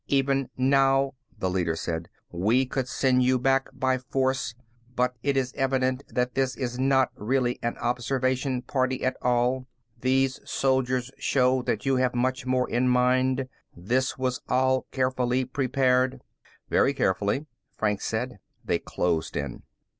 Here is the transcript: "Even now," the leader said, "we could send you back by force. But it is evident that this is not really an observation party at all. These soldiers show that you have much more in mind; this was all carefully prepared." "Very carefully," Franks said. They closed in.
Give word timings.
"Even 0.07 0.49
now," 0.57 1.13
the 1.37 1.47
leader 1.47 1.75
said, 1.75 2.09
"we 2.31 2.65
could 2.65 2.87
send 2.87 3.21
you 3.21 3.37
back 3.37 3.69
by 3.71 3.99
force. 3.99 4.55
But 4.95 5.15
it 5.21 5.37
is 5.37 5.53
evident 5.55 6.01
that 6.07 6.33
this 6.33 6.55
is 6.57 6.79
not 6.79 7.11
really 7.15 7.59
an 7.61 7.77
observation 7.77 8.63
party 8.63 9.03
at 9.05 9.15
all. 9.21 9.67
These 9.99 10.39
soldiers 10.43 11.11
show 11.19 11.61
that 11.61 11.85
you 11.85 11.97
have 11.97 12.15
much 12.15 12.47
more 12.47 12.67
in 12.67 12.89
mind; 12.89 13.47
this 13.77 14.17
was 14.17 14.41
all 14.49 14.87
carefully 14.91 15.45
prepared." 15.45 16.19
"Very 16.67 16.95
carefully," 16.95 17.45
Franks 17.77 18.07
said. 18.07 18.39
They 18.65 18.79
closed 18.79 19.37
in. 19.37 19.61